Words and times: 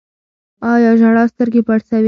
آیا 0.73 0.91
ژړا 0.99 1.23
سترګې 1.33 1.61
پړسوي؟ 1.67 1.99